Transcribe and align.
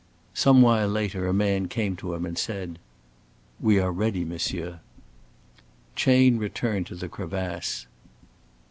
Some 0.33 0.63
while 0.63 0.87
later 0.87 1.27
a 1.27 1.33
man 1.33 1.67
came 1.67 1.95
to 1.97 2.15
him 2.15 2.25
and 2.25 2.35
said: 2.35 2.79
"We 3.59 3.77
are 3.77 3.91
ready, 3.91 4.25
monsieur." 4.25 4.79
Chayne 5.95 6.39
returned 6.39 6.87
to 6.87 6.95
the 6.95 7.07
crevasse. 7.07 7.85